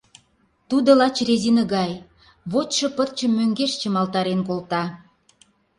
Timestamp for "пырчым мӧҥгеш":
2.95-3.71